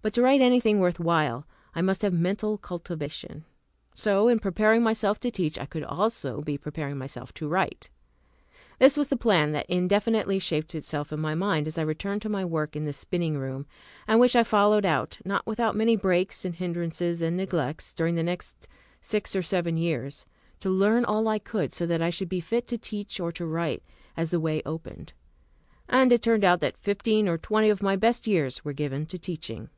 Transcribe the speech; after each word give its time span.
But 0.00 0.14
to 0.14 0.22
write 0.22 0.40
anything 0.40 0.78
worth 0.80 0.98
while, 0.98 1.44
I 1.74 1.82
must 1.82 2.00
have 2.02 2.14
mental 2.14 2.56
cultivation; 2.56 3.44
so, 3.94 4.28
in 4.28 4.38
preparing 4.38 4.82
myself 4.82 5.20
to 5.20 5.30
teach, 5.30 5.58
I 5.58 5.66
could 5.66 5.82
also 5.84 6.40
be 6.40 6.56
preparing 6.56 6.96
myself 6.96 7.34
to 7.34 7.46
write. 7.48 7.90
This 8.78 8.96
was 8.96 9.08
the 9.08 9.18
plan 9.18 9.52
that 9.52 9.66
indefinitely 9.68 10.38
shaped 10.38 10.74
itself 10.74 11.12
in 11.12 11.20
my 11.20 11.34
mind 11.34 11.66
as 11.66 11.76
I 11.76 11.82
returned 11.82 12.22
to 12.22 12.30
my 12.30 12.42
work 12.42 12.74
in 12.74 12.86
the 12.86 12.92
spinning 12.94 13.36
room, 13.36 13.66
and 14.06 14.18
which 14.18 14.34
I 14.34 14.44
followed 14.44 14.86
out, 14.86 15.18
not 15.26 15.46
without 15.46 15.76
many 15.76 15.94
breaks 15.96 16.42
and 16.44 16.54
hindrances 16.54 17.20
and 17.20 17.36
neglects, 17.36 17.92
during 17.92 18.14
the 18.14 18.22
next 18.22 18.66
six 19.02 19.36
or 19.36 19.42
seven 19.42 19.76
years, 19.76 20.24
to 20.60 20.70
learn 20.70 21.04
all 21.04 21.28
I 21.28 21.38
could, 21.38 21.74
so 21.74 21.84
that 21.84 22.00
I 22.00 22.08
should 22.08 22.30
be 22.30 22.40
fit 22.40 22.66
to 22.68 22.78
teach 22.78 23.20
or 23.20 23.30
to 23.32 23.44
write, 23.44 23.82
as 24.16 24.30
the 24.30 24.40
way 24.40 24.62
opened. 24.64 25.12
And 25.86 26.12
it 26.14 26.22
turned 26.22 26.44
out 26.44 26.60
that 26.60 26.78
fifteen 26.78 27.28
or 27.28 27.36
twenty 27.36 27.68
of 27.68 27.82
my 27.82 27.94
best 27.96 28.26
years 28.26 28.64
were 28.64 28.72
given 28.72 29.04
to 29.04 29.18
teaching. 29.18 29.68